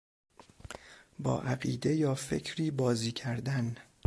[1.19, 3.75] با عقیده یا فکری بازی کردن